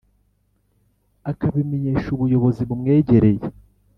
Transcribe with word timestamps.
akabimenyesha 1.31 2.07
ubuyobozi 2.15 2.61
bumwegereye 2.69 3.43